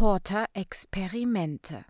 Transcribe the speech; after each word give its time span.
Teleporter-Experimente. 0.00 1.84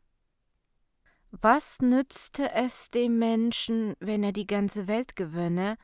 Was 1.30 1.78
nützte 1.78 2.50
es 2.50 2.90
dem 2.90 3.20
Menschen, 3.20 3.94
wenn 4.00 4.24
er 4.24 4.32
die 4.32 4.48
ganze 4.48 4.88
Welt 4.88 5.14
gewönne 5.14 5.76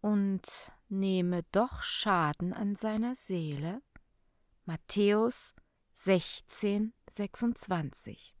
und 0.00 0.72
nehme 0.88 1.44
doch 1.52 1.84
Schaden 1.84 2.52
an 2.52 2.74
seiner 2.74 3.14
Seele? 3.14 3.82
Matthäus 4.64 5.54
16, 5.92 6.92
26. 7.08 8.34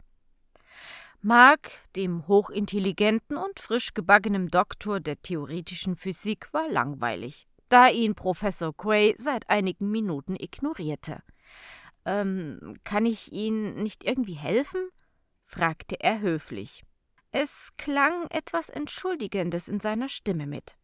Mark, 1.22 1.70
dem 1.94 2.26
hochintelligenten 2.26 3.36
und 3.36 3.60
frisch 3.60 3.94
gebackenen 3.94 4.48
Doktor 4.48 4.98
der 4.98 5.22
theoretischen 5.22 5.94
Physik, 5.94 6.52
war 6.52 6.68
langweilig, 6.68 7.46
da 7.68 7.86
ihn 7.86 8.16
Professor 8.16 8.76
Quay 8.76 9.14
seit 9.16 9.48
einigen 9.48 9.88
Minuten 9.92 10.34
ignorierte. 10.34 11.22
Ähm, 12.04 12.76
kann 12.84 13.06
ich 13.06 13.32
Ihnen 13.32 13.82
nicht 13.82 14.04
irgendwie 14.04 14.34
helfen? 14.34 14.88
fragte 15.44 16.00
er 16.00 16.20
höflich. 16.20 16.84
Es 17.32 17.70
klang 17.76 18.26
etwas 18.30 18.68
Entschuldigendes 18.68 19.68
in 19.68 19.80
seiner 19.80 20.08
Stimme 20.08 20.46
mit. 20.46 20.76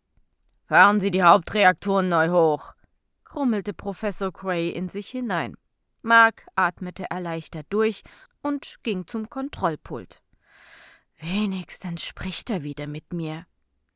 Fahren 0.67 1.01
Sie 1.01 1.11
die 1.11 1.23
Hauptreaktoren 1.23 2.09
neu 2.09 2.31
hoch, 2.31 2.73
grummelte 3.25 3.73
Professor 3.73 4.33
Cray 4.33 4.71
in 4.71 4.89
sich 4.89 5.09
hinein. 5.09 5.57
Mark 6.03 6.47
atmete 6.55 7.11
erleichtert 7.11 7.67
durch 7.71 8.03
und 8.43 8.77
ging 8.83 9.07
zum 9.07 9.29
Kontrollpult. 9.29 10.23
Wenigstens 11.19 12.05
spricht 12.05 12.51
er 12.51 12.63
wieder 12.63 12.87
mit 12.87 13.13
mir, 13.13 13.47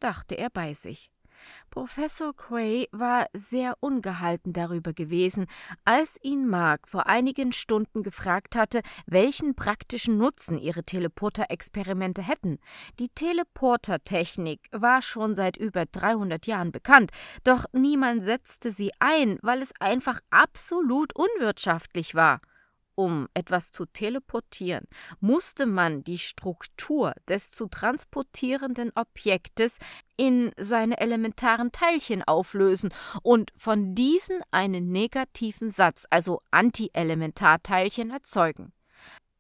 dachte 0.01 0.37
er 0.37 0.51
bei 0.51 0.75
sich. 0.75 1.11
Professor 1.71 2.35
Cray 2.35 2.89
war 2.93 3.27
sehr 3.33 3.75
ungehalten 3.81 4.53
darüber 4.53 4.93
gewesen, 4.93 5.47
als 5.85 6.19
ihn 6.23 6.49
Mark 6.49 6.89
vor 6.89 7.07
einigen 7.07 7.53
Stunden 7.53 8.03
gefragt 8.03 8.57
hatte, 8.57 8.81
welchen 9.07 9.55
praktischen 9.55 10.19
Nutzen 10.19 10.59
ihre 10.59 10.85
Teleporter-Experimente 10.85 12.23
hätten. 12.23 12.59
Die 12.99 13.09
Teleporter-Technik 13.09 14.61
war 14.73 15.03
schon 15.03 15.35
seit 15.35 15.57
über 15.57 15.87
300 15.87 16.47
Jahren 16.47 16.73
bekannt, 16.73 17.11
doch 17.45 17.65
niemand 17.73 18.25
setzte 18.25 18.71
sie 18.71 18.91
ein, 18.99 19.39
weil 19.43 19.63
es 19.63 19.73
einfach 19.81 20.21
absolut 20.31 21.13
unwirtschaftlich 21.15 22.15
war. 22.15 22.41
Um 23.01 23.29
etwas 23.33 23.73
zu 23.73 23.87
teleportieren, 23.87 24.87
musste 25.21 25.65
man 25.65 26.05
die 26.05 26.19
Struktur 26.19 27.15
des 27.27 27.51
zu 27.51 27.67
transportierenden 27.67 28.93
Objektes 28.95 29.79
in 30.19 30.53
seine 30.59 31.01
elementaren 31.01 31.73
Teilchen 31.73 32.23
auflösen 32.23 32.93
und 33.23 33.55
von 33.57 33.95
diesen 33.95 34.43
einen 34.51 34.93
negativen 34.93 35.71
Satz, 35.71 36.07
also 36.11 36.43
Antielementarteilchen, 36.51 38.11
erzeugen. 38.11 38.75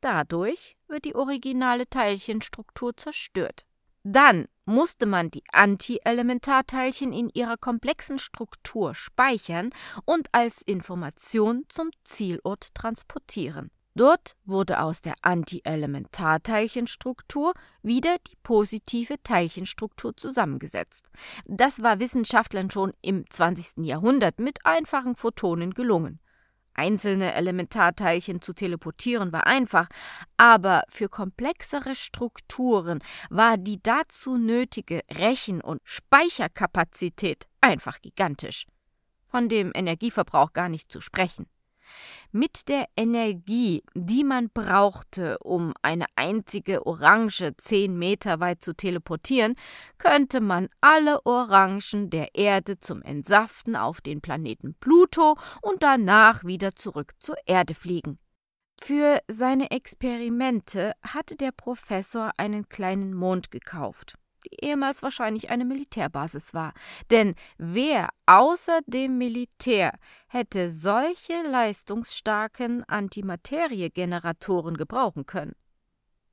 Dadurch 0.01 0.79
wird 0.89 1.05
die 1.05 1.15
originale 1.15 1.87
Teilchenstruktur 1.87 2.97
zerstört. 2.97 3.67
Dann 4.03 4.47
musste 4.65 5.07
man 5.07 5.31
die 5.31 5.45
Antielementarteilchen 5.53 7.13
in 7.13 7.31
ihrer 7.31 7.57
komplexen 7.57 8.19
Struktur 8.19 8.93
speichern 8.95 9.71
und 10.05 10.29
als 10.33 10.63
Information 10.63 11.65
zum 11.69 11.91
Zielort 12.05 12.75
transportieren. 12.75 13.71
Dort 13.97 14.37
wurde 14.45 14.81
aus 14.81 15.03
der 15.03 15.15
Antielementarteilchenstruktur 15.23 17.55
wieder 17.83 18.19
die 18.29 18.37
positive 18.43 19.21
Teilchenstruktur 19.23 20.17
zusammengesetzt. 20.17 21.11
Das 21.45 21.83
war 21.83 21.99
Wissenschaftlern 21.99 22.71
schon 22.71 22.93
im 23.03 23.29
20. 23.29 23.85
Jahrhundert 23.85 24.39
mit 24.39 24.65
einfachen 24.65 25.17
Photonen 25.17 25.75
gelungen. 25.75 26.21
Einzelne 26.75 27.35
Elementarteilchen 27.35 28.41
zu 28.41 28.53
teleportieren 28.53 29.33
war 29.33 29.47
einfach, 29.47 29.89
aber 30.37 30.83
für 30.89 31.09
komplexere 31.09 31.95
Strukturen 31.95 33.01
war 33.29 33.59
die 33.59 33.83
dazu 33.83 34.37
nötige 34.37 35.03
Rechen- 35.11 35.61
und 35.61 35.81
Speicherkapazität 35.85 37.47
einfach 37.61 38.01
gigantisch. 38.01 38.67
Von 39.27 39.49
dem 39.49 39.73
Energieverbrauch 39.75 40.53
gar 40.53 40.69
nicht 40.69 40.91
zu 40.91 41.01
sprechen. 41.01 41.47
Mit 42.33 42.69
der 42.69 42.87
Energie, 42.97 43.83
die 43.95 44.25
man 44.25 44.51
brauchte, 44.51 45.39
um 45.39 45.75
eine 45.83 46.07
einzige 46.17 46.87
Orange 46.87 47.57
zehn 47.57 47.99
Meter 47.99 48.41
weit 48.41 48.63
zu 48.63 48.75
teleportieren, 48.75 49.57
könnte 49.99 50.41
man 50.41 50.69
alle 50.81 51.25
Orangen 51.27 52.11
der 52.11 52.35
Erde 52.35 52.79
zum 52.79 53.03
Entsaften 53.03 53.77
auf 53.77 54.01
den 54.01 54.21
Planeten 54.21 54.75
Pluto 54.79 55.37
und 55.63 55.83
danach 55.83 56.45
wieder 56.45 56.75
zurück 56.75 57.13
zur 57.19 57.37
Erde 57.47 57.75
fliegen. 57.75 58.19
Für 58.83 59.21
seine 59.29 59.71
Experimente 59.71 60.93
hatte 61.03 61.37
der 61.37 61.53
Professor 61.53 62.33
einen 62.39 62.69
kleinen 62.69 63.13
Mond 63.13 63.51
gekauft 63.51 64.20
die 64.45 64.65
ehemals 64.65 65.03
wahrscheinlich 65.03 65.51
eine 65.51 65.65
Militärbasis 65.65 66.55
war. 66.55 66.73
Denn 67.11 67.35
wer 67.59 68.09
außer 68.27 68.81
dem 68.87 69.19
Militär 69.19 69.93
hätte 70.29 70.71
solche 70.71 71.43
leistungsstarken 71.43 72.85
Antimateriegeneratoren 72.89 74.77
gebrauchen 74.77 75.27
können? 75.27 75.55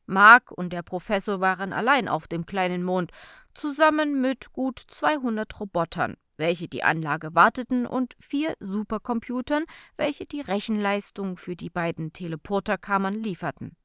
Mark 0.08 0.52
und 0.52 0.72
der 0.72 0.84
Professor 0.84 1.42
waren 1.42 1.74
allein 1.74 2.08
auf 2.08 2.28
dem 2.28 2.46
kleinen 2.46 2.84
Mond, 2.84 3.12
zusammen 3.54 4.22
mit 4.22 4.54
gut 4.54 4.82
200 4.88 5.60
Robotern, 5.60 6.16
welche 6.38 6.70
die 6.70 6.84
Anlage 6.84 7.36
warteten, 7.36 7.86
und 7.86 8.16
vier 8.18 8.56
Supercomputern, 8.60 9.66
welche 9.98 10.26
die 10.26 10.42
Rechenleistung 10.42 11.36
für 11.36 11.56
die 11.56 11.70
beiden 11.70 12.14
Teleporterkammern 12.14 13.16
lieferten. 13.16 13.76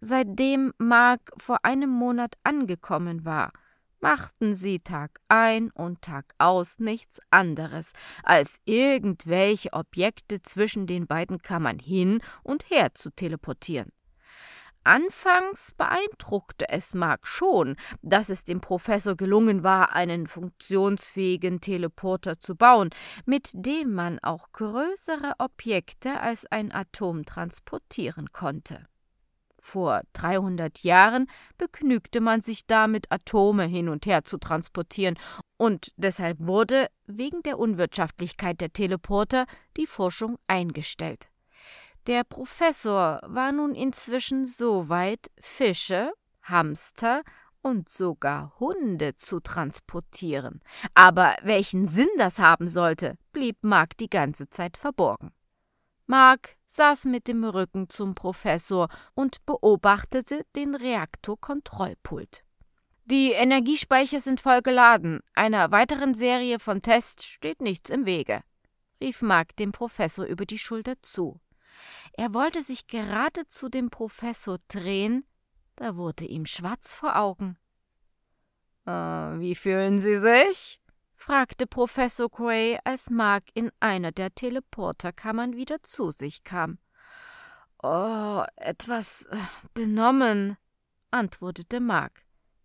Seitdem 0.00 0.72
Mark 0.78 1.32
vor 1.38 1.64
einem 1.64 1.90
Monat 1.90 2.36
angekommen 2.44 3.24
war, 3.24 3.52
machten 4.00 4.54
sie 4.54 4.78
Tag 4.78 5.18
ein 5.26 5.72
und 5.72 6.02
Tag 6.02 6.34
aus 6.38 6.78
nichts 6.78 7.18
anderes, 7.30 7.92
als 8.22 8.60
irgendwelche 8.64 9.72
Objekte 9.72 10.40
zwischen 10.40 10.86
den 10.86 11.08
beiden 11.08 11.42
Kammern 11.42 11.80
hin 11.80 12.20
und 12.44 12.70
her 12.70 12.94
zu 12.94 13.10
teleportieren. 13.10 13.90
Anfangs 14.84 15.74
beeindruckte 15.76 16.68
es 16.68 16.94
Mark 16.94 17.26
schon, 17.26 17.76
dass 18.00 18.30
es 18.30 18.44
dem 18.44 18.60
Professor 18.60 19.16
gelungen 19.16 19.64
war, 19.64 19.94
einen 19.94 20.28
funktionsfähigen 20.28 21.60
Teleporter 21.60 22.38
zu 22.38 22.54
bauen, 22.54 22.90
mit 23.26 23.50
dem 23.52 23.92
man 23.92 24.20
auch 24.20 24.52
größere 24.52 25.34
Objekte 25.38 26.20
als 26.20 26.46
ein 26.46 26.72
Atom 26.72 27.24
transportieren 27.24 28.32
konnte. 28.32 28.86
Vor 29.68 30.00
300 30.14 30.82
Jahren 30.82 31.26
begnügte 31.58 32.22
man 32.22 32.40
sich 32.40 32.66
damit, 32.66 33.12
Atome 33.12 33.64
hin 33.64 33.90
und 33.90 34.06
her 34.06 34.24
zu 34.24 34.38
transportieren, 34.38 35.18
und 35.58 35.92
deshalb 35.98 36.38
wurde, 36.40 36.88
wegen 37.04 37.42
der 37.42 37.58
Unwirtschaftlichkeit 37.58 38.62
der 38.62 38.72
Teleporter, 38.72 39.44
die 39.76 39.86
Forschung 39.86 40.38
eingestellt. 40.46 41.28
Der 42.06 42.24
Professor 42.24 43.20
war 43.26 43.52
nun 43.52 43.74
inzwischen 43.74 44.46
so 44.46 44.88
weit, 44.88 45.30
Fische, 45.38 46.14
Hamster 46.44 47.22
und 47.60 47.90
sogar 47.90 48.58
Hunde 48.58 49.16
zu 49.16 49.38
transportieren. 49.38 50.62
Aber 50.94 51.36
welchen 51.42 51.86
Sinn 51.86 52.08
das 52.16 52.38
haben 52.38 52.68
sollte, 52.68 53.18
blieb 53.32 53.58
Mark 53.60 53.98
die 53.98 54.08
ganze 54.08 54.48
Zeit 54.48 54.78
verborgen. 54.78 55.30
Mark 56.10 56.56
saß 56.66 57.04
mit 57.04 57.28
dem 57.28 57.44
Rücken 57.44 57.90
zum 57.90 58.14
Professor 58.14 58.88
und 59.14 59.44
beobachtete 59.44 60.46
den 60.56 60.74
Reaktorkontrollpult. 60.74 62.42
Die 63.04 63.32
Energiespeicher 63.32 64.18
sind 64.18 64.40
voll 64.40 64.62
geladen. 64.62 65.20
Einer 65.34 65.70
weiteren 65.70 66.14
Serie 66.14 66.58
von 66.58 66.80
Tests 66.80 67.26
steht 67.26 67.60
nichts 67.60 67.90
im 67.90 68.06
Wege, 68.06 68.40
rief 69.02 69.20
Mark 69.20 69.54
dem 69.56 69.70
Professor 69.70 70.24
über 70.24 70.46
die 70.46 70.58
Schulter 70.58 70.94
zu. 71.02 71.40
Er 72.14 72.32
wollte 72.32 72.62
sich 72.62 72.86
gerade 72.86 73.46
zu 73.46 73.68
dem 73.68 73.90
Professor 73.90 74.58
drehen, 74.68 75.26
da 75.76 75.96
wurde 75.96 76.24
ihm 76.24 76.46
schwarz 76.46 76.94
vor 76.94 77.16
Augen. 77.16 77.58
Äh, 78.86 78.90
wie 78.90 79.54
fühlen 79.54 79.98
Sie 79.98 80.16
sich? 80.16 80.80
Fragte 81.18 81.66
Professor 81.66 82.28
Gray, 82.30 82.78
als 82.84 83.10
Mark 83.10 83.44
in 83.52 83.70
einer 83.80 84.12
der 84.12 84.34
Teleporterkammern 84.34 85.56
wieder 85.56 85.82
zu 85.82 86.12
sich 86.12 86.44
kam. 86.44 86.78
Oh, 87.82 88.44
etwas 88.56 89.26
äh, 89.30 89.36
benommen, 89.74 90.56
antwortete 91.10 91.80
Mark. 91.80 92.22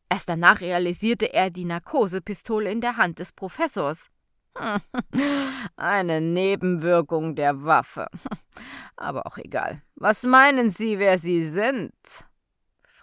Erst 0.09 0.29
danach 0.29 0.61
realisierte 0.61 1.33
er 1.33 1.49
die 1.49 1.65
Narkosepistole 1.65 2.71
in 2.71 2.79
der 2.79 2.97
Hand 2.97 3.19
des 3.19 3.31
Professors. 3.31 4.09
Eine 5.75 6.21
Nebenwirkung 6.21 7.35
der 7.35 7.63
Waffe. 7.63 8.07
Aber 8.95 9.25
auch 9.25 9.39
egal. 9.39 9.81
Was 9.95 10.23
meinen 10.23 10.69
Sie, 10.69 10.99
wer 10.99 11.17
Sie 11.17 11.43
sind? 11.43 11.93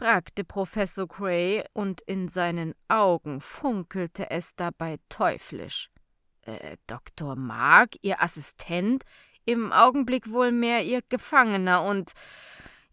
Fragte 0.01 0.45
Professor 0.45 1.07
Gray, 1.07 1.63
und 1.75 2.01
in 2.01 2.29
seinen 2.29 2.75
Augen 2.89 3.43
funkelte 3.43 4.31
es 4.31 4.57
dabei 4.57 4.99
teuflisch. 5.11 5.91
Äh, 6.41 6.79
Dr. 6.87 7.37
Mark, 7.37 7.97
Ihr 8.01 8.23
Assistent, 8.23 9.05
im 9.45 9.73
Augenblick 9.73 10.33
wohl 10.33 10.53
mehr 10.53 10.83
Ihr 10.85 11.03
Gefangener 11.07 11.83
und 11.83 12.13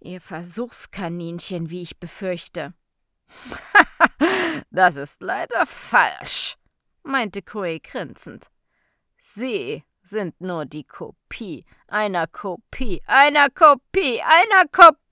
Ihr 0.02 0.20
Versuchskaninchen, 0.20 1.70
wie 1.70 1.82
ich 1.82 1.98
befürchte. 1.98 2.74
das 4.70 4.98
ist 4.98 5.22
leider 5.22 5.66
falsch, 5.66 6.58
meinte 7.04 7.42
Cray 7.42 7.80
grinsend. 7.80 8.48
Sie 9.18 9.86
sind 10.02 10.42
nur 10.42 10.66
die 10.66 10.84
Kopie 10.84 11.64
einer 11.88 12.28
Kopie, 12.28 13.02
einer 13.06 13.50
Kopie, 13.50 14.22
einer 14.22 14.68
Kopie 14.70 15.07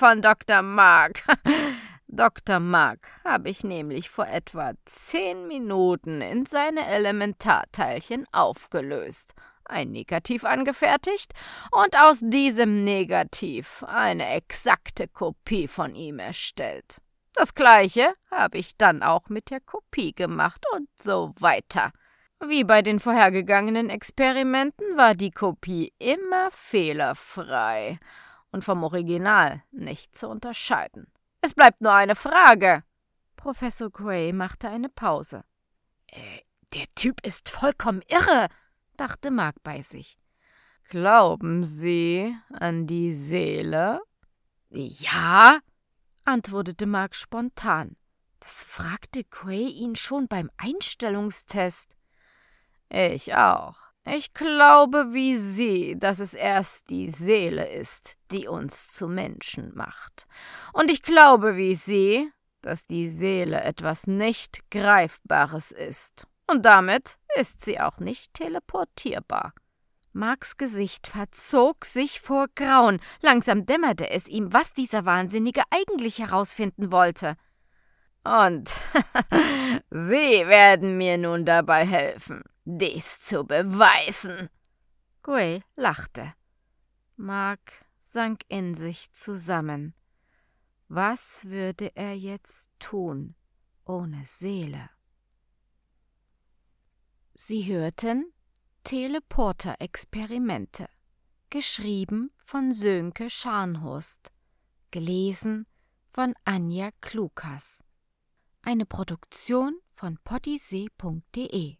von 0.00 0.22
Dr. 0.22 0.62
Mark. 0.62 1.24
Dr. 2.08 2.58
Mark 2.58 3.06
habe 3.22 3.50
ich 3.50 3.64
nämlich 3.64 4.08
vor 4.08 4.26
etwa 4.26 4.72
zehn 4.84 5.46
Minuten 5.46 6.22
in 6.22 6.46
seine 6.46 6.86
Elementarteilchen 6.86 8.26
aufgelöst, 8.32 9.34
ein 9.64 9.92
Negativ 9.92 10.44
angefertigt 10.44 11.34
und 11.70 11.96
aus 11.96 12.18
diesem 12.22 12.82
Negativ 12.82 13.84
eine 13.86 14.28
exakte 14.30 15.06
Kopie 15.06 15.68
von 15.68 15.94
ihm 15.94 16.18
erstellt. 16.18 16.96
Das 17.34 17.54
gleiche 17.54 18.12
habe 18.30 18.58
ich 18.58 18.76
dann 18.76 19.02
auch 19.02 19.28
mit 19.28 19.50
der 19.50 19.60
Kopie 19.60 20.14
gemacht 20.14 20.64
und 20.74 20.88
so 20.96 21.32
weiter. 21.38 21.92
Wie 22.44 22.64
bei 22.64 22.80
den 22.82 22.98
vorhergegangenen 22.98 23.90
Experimenten 23.90 24.96
war 24.96 25.14
die 25.14 25.30
Kopie 25.30 25.92
immer 25.98 26.50
fehlerfrei 26.50 27.98
und 28.52 28.64
vom 28.64 28.82
Original 28.82 29.62
nicht 29.70 30.16
zu 30.16 30.28
unterscheiden. 30.28 31.06
Es 31.40 31.54
bleibt 31.54 31.80
nur 31.80 31.92
eine 31.92 32.16
Frage. 32.16 32.84
Professor 33.36 33.90
Gray 33.90 34.32
machte 34.32 34.68
eine 34.68 34.88
Pause. 34.88 35.44
Äh, 36.08 36.40
der 36.74 36.86
Typ 36.94 37.24
ist 37.26 37.48
vollkommen 37.48 38.02
irre, 38.08 38.48
dachte 38.96 39.30
Mark 39.30 39.56
bei 39.62 39.82
sich. 39.82 40.18
Glauben 40.88 41.64
Sie 41.64 42.36
an 42.52 42.86
die 42.86 43.12
Seele? 43.12 44.00
Ja, 44.68 45.58
antwortete 46.24 46.86
Mark 46.86 47.14
spontan. 47.14 47.96
Das 48.40 48.64
fragte 48.64 49.24
Gray 49.24 49.68
ihn 49.68 49.96
schon 49.96 50.28
beim 50.28 50.50
Einstellungstest. 50.56 51.96
Ich 52.88 53.34
auch. 53.34 53.89
Ich 54.06 54.32
glaube 54.32 55.12
wie 55.12 55.36
Sie, 55.36 55.96
dass 55.98 56.20
es 56.20 56.34
erst 56.34 56.88
die 56.90 57.10
Seele 57.10 57.68
ist, 57.70 58.14
die 58.30 58.48
uns 58.48 58.88
zu 58.88 59.08
Menschen 59.08 59.74
macht. 59.74 60.26
Und 60.72 60.90
ich 60.90 61.02
glaube 61.02 61.56
wie 61.56 61.74
Sie, 61.74 62.30
dass 62.62 62.86
die 62.86 63.08
Seele 63.08 63.60
etwas 63.62 64.06
nicht 64.06 64.70
Greifbares 64.70 65.70
ist. 65.70 66.26
Und 66.46 66.64
damit 66.66 67.18
ist 67.36 67.64
sie 67.64 67.78
auch 67.78 67.98
nicht 67.98 68.34
teleportierbar. 68.34 69.52
Marks 70.12 70.56
Gesicht 70.56 71.06
verzog 71.06 71.84
sich 71.84 72.20
vor 72.20 72.46
Grauen. 72.56 73.00
Langsam 73.20 73.66
dämmerte 73.66 74.10
es 74.10 74.28
ihm, 74.28 74.52
was 74.52 74.72
dieser 74.72 75.04
Wahnsinnige 75.04 75.62
eigentlich 75.70 76.18
herausfinden 76.18 76.90
wollte. 76.90 77.36
Und 78.24 78.74
Sie 79.90 80.46
werden 80.46 80.98
mir 80.98 81.16
nun 81.16 81.46
dabei 81.46 81.86
helfen 81.86 82.42
dies 82.78 83.20
zu 83.20 83.44
beweisen. 83.44 84.48
Gray 85.22 85.62
lachte. 85.76 86.34
Mark 87.16 87.84
sank 88.00 88.42
in 88.48 88.74
sich 88.74 89.12
zusammen. 89.12 89.94
Was 90.88 91.44
würde 91.44 91.94
er 91.94 92.16
jetzt 92.16 92.70
tun 92.78 93.34
ohne 93.84 94.24
Seele? 94.24 94.88
Sie 97.34 97.66
hörten 97.66 98.32
Teleporter-Experimente, 98.84 100.88
geschrieben 101.48 102.30
von 102.36 102.72
Sönke 102.72 103.30
Scharnhorst, 103.30 104.32
gelesen 104.90 105.66
von 106.10 106.34
Anja 106.44 106.90
Klukas. 107.00 107.82
Eine 108.62 108.86
Produktion 108.86 109.78
von 109.90 110.18
pottysee.de 110.24 111.79